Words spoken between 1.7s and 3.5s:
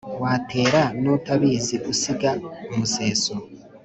gusiga, museso,